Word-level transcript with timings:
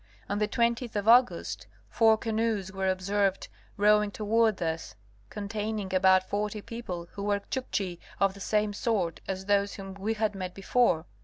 On 0.27 0.39
the 0.39 0.47
20th 0.47 0.95
of 0.95 1.07
August 1.07 1.67
four 1.87 2.17
canoes 2.17 2.71
were 2.71 2.89
observed 2.89 3.49
rowing 3.77 4.09
toward 4.09 4.59
us, 4.59 4.95
containing 5.29 5.93
about 5.93 6.27
forty 6.27 6.59
people 6.59 7.07
who 7.11 7.21
were 7.21 7.41
Chukchi 7.51 7.99
of 8.19 8.33
the 8.33 8.39
same 8.39 8.73
sort 8.73 9.21
as 9.27 9.45
those 9.45 9.75
whom 9.75 9.93
we 9.93 10.15
had 10.15 10.33
met 10.33 10.55
before. 10.55 11.05